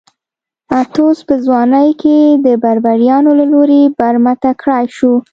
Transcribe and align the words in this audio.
اتیوس 0.79 1.19
په 1.27 1.35
ځوانۍ 1.45 1.89
کې 2.01 2.17
د 2.45 2.47
بربریانو 2.63 3.31
له 3.39 3.45
لوري 3.53 3.81
برمته 3.99 4.49
کړای 4.61 4.85
شو 4.97 5.13